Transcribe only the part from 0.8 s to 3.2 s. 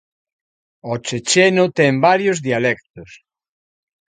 O checheno ten varios dialectos.